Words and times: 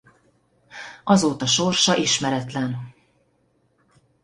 Azóta 1.03 1.45
sorsa 1.45 1.95
ismeretlen. 1.95 2.93